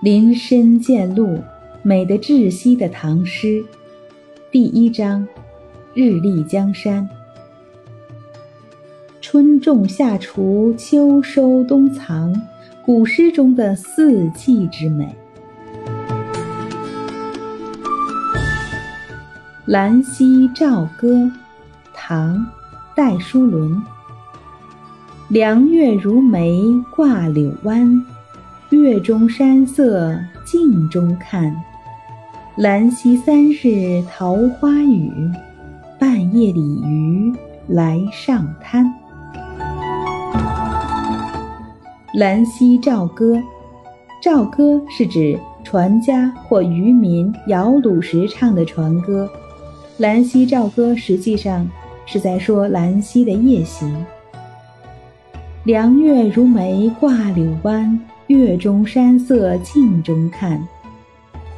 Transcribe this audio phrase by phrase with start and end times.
[0.00, 1.42] 林深见鹿，
[1.82, 3.64] 美得窒息的唐诗。
[4.48, 5.26] 第一章，
[5.92, 7.08] 日丽江山。
[9.20, 12.32] 春种夏锄，秋收冬藏，
[12.80, 15.04] 古诗中的四季之美。
[19.66, 21.14] 《兰溪棹歌》
[21.92, 22.36] 唐·
[22.94, 23.82] 戴叔伦。
[25.26, 26.62] 凉月如眉
[26.94, 28.00] 挂柳湾。
[28.70, 30.14] 月中山色
[30.44, 31.56] 镜中看，
[32.56, 35.10] 兰溪三日桃花雨，
[35.98, 37.32] 半夜鲤鱼
[37.66, 38.84] 来上滩。
[42.12, 43.36] 《兰溪棹歌》，
[44.22, 49.26] 棹歌是指船家或渔民摇橹时唱的船歌。
[49.96, 51.66] 《兰溪棹歌》实际上
[52.04, 54.04] 是在说兰溪的夜行。
[55.64, 57.98] 凉月如眉挂柳湾。
[58.28, 60.62] 月中山色镜中看，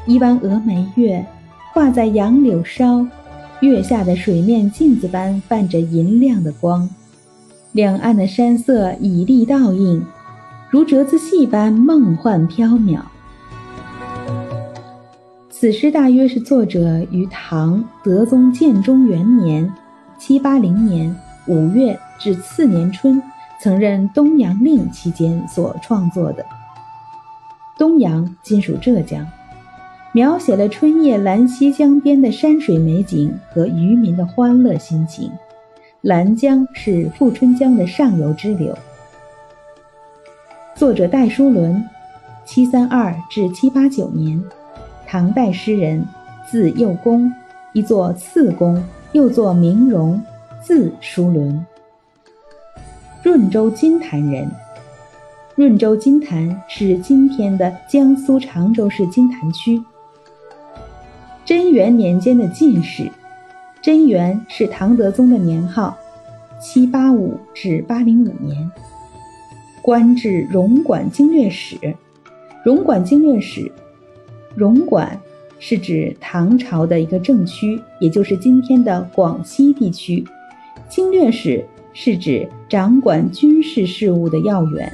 [0.06, 1.24] 一弯峨眉月
[1.74, 3.04] 挂在杨柳梢，
[3.58, 6.88] 月下的水面镜子般泛着银亮的光，
[7.72, 10.00] 两岸的山色以力倒映，
[10.70, 13.00] 如折子戏般梦幻缥缈。
[15.50, 19.68] 此诗大约是作者于唐德宗建中元年
[20.20, 21.12] （七八零年）
[21.48, 23.20] 五月至次年春，
[23.62, 26.44] 曾任东阳令期间所创作的。
[27.76, 29.26] 东阳今属浙江，
[30.12, 35.30] 描写了春夜兰溪江边的山水美景和渔民的欢乐心情。
[36.00, 38.74] 兰江是富春江的上游支流。
[40.74, 41.86] 作者戴叔伦，
[42.46, 44.42] 七三二至七八九年，
[45.06, 46.02] 唐代诗人，
[46.46, 47.30] 字幼公，
[47.74, 50.18] 一作次公，又作明荣，
[50.62, 51.66] 字叔伦。
[53.22, 54.50] 润州金坛人。
[55.54, 59.82] 润州金坛是今天的江苏常州市金坛区。
[61.44, 63.10] 贞元年间的进士，
[63.82, 65.98] 贞元是唐德宗的年号，
[66.58, 68.70] 七八五至八零五年，
[69.82, 71.76] 官至荣管经略使。
[72.64, 73.70] 荣管经略使，
[74.54, 75.18] 荣管
[75.58, 80.24] 是指唐朝的一个政区，也就是今天的广西地区。
[80.88, 84.92] 经略使是指掌管军事事务的要员。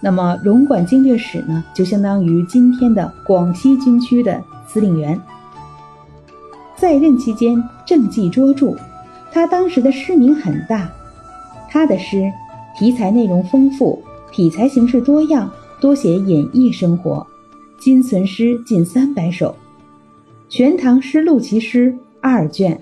[0.00, 5.20] 那么，荣管经略使呢，就相当于今天的广西军区的司令员。
[6.76, 8.76] 在任期间，政绩卓著，
[9.30, 10.90] 他当时的诗名很大。
[11.70, 12.32] 他的诗
[12.76, 14.02] 题材内容丰富，
[14.32, 15.48] 体裁形式多样，
[15.80, 17.24] 多写演绎生活，
[17.78, 19.50] 今存诗近三百首，
[20.48, 22.80] 《全唐诗录其诗》二卷。